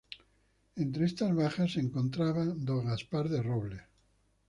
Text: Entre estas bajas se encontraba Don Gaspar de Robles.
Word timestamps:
Entre 0.77 1.05
estas 1.05 1.35
bajas 1.35 1.73
se 1.73 1.79
encontraba 1.79 2.43
Don 2.43 2.83
Gaspar 2.87 3.29
de 3.29 3.43
Robles. 3.43 3.83